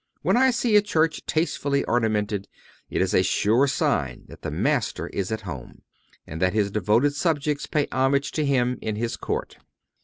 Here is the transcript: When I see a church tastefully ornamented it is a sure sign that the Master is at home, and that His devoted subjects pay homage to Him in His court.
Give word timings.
When 0.23 0.35
I 0.35 0.49
see 0.49 0.75
a 0.75 0.81
church 0.81 1.23
tastefully 1.27 1.83
ornamented 1.83 2.47
it 2.89 3.03
is 3.03 3.13
a 3.13 3.21
sure 3.21 3.67
sign 3.67 4.23
that 4.29 4.41
the 4.41 4.49
Master 4.49 5.05
is 5.09 5.31
at 5.31 5.41
home, 5.41 5.83
and 6.25 6.41
that 6.41 6.53
His 6.53 6.71
devoted 6.71 7.13
subjects 7.13 7.67
pay 7.67 7.85
homage 7.91 8.31
to 8.31 8.43
Him 8.43 8.79
in 8.81 8.95
His 8.95 9.15
court. 9.15 9.57